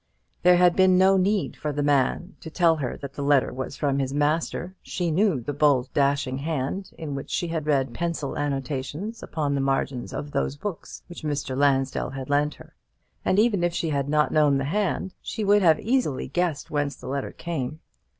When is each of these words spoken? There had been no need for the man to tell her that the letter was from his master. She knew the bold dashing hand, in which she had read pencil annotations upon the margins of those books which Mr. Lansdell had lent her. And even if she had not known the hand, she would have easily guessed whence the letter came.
There 0.41 0.57
had 0.57 0.75
been 0.75 0.97
no 0.97 1.15
need 1.15 1.55
for 1.55 1.71
the 1.71 1.83
man 1.83 2.35
to 2.39 2.49
tell 2.49 2.77
her 2.77 2.97
that 2.97 3.13
the 3.13 3.21
letter 3.21 3.53
was 3.53 3.75
from 3.75 3.99
his 3.99 4.15
master. 4.15 4.75
She 4.81 5.11
knew 5.11 5.39
the 5.39 5.53
bold 5.53 5.93
dashing 5.93 6.39
hand, 6.39 6.89
in 6.97 7.13
which 7.13 7.29
she 7.29 7.49
had 7.49 7.67
read 7.67 7.93
pencil 7.93 8.35
annotations 8.35 9.21
upon 9.21 9.53
the 9.53 9.61
margins 9.61 10.11
of 10.11 10.31
those 10.31 10.55
books 10.57 11.03
which 11.07 11.21
Mr. 11.21 11.55
Lansdell 11.55 12.09
had 12.09 12.31
lent 12.31 12.55
her. 12.55 12.73
And 13.23 13.37
even 13.37 13.63
if 13.63 13.75
she 13.75 13.89
had 13.89 14.09
not 14.09 14.31
known 14.33 14.57
the 14.57 14.63
hand, 14.63 15.13
she 15.21 15.43
would 15.43 15.61
have 15.61 15.79
easily 15.79 16.27
guessed 16.27 16.71
whence 16.71 16.95
the 16.95 17.05
letter 17.05 17.31
came. 17.31 17.79